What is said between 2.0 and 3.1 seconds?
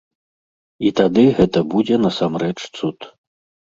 насамрэч цуд.